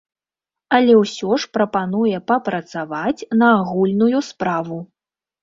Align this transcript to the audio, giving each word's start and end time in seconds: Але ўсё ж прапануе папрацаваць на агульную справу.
Але 0.77 0.93
ўсё 1.01 1.29
ж 1.43 1.49
прапануе 1.57 2.17
папрацаваць 2.31 3.27
на 3.43 3.53
агульную 3.61 4.19
справу. 4.31 4.83